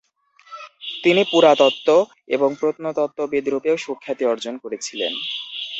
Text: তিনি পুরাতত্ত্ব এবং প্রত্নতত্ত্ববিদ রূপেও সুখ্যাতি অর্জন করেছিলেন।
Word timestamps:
তিনি 1.03 1.21
পুরাতত্ত্ব 1.31 1.89
এবং 2.27 2.49
প্রত্নতত্ত্ববিদ 2.59 3.45
রূপেও 3.49 3.75
সুখ্যাতি 3.77 4.23
অর্জন 4.25 4.55
করেছিলেন। 4.57 5.13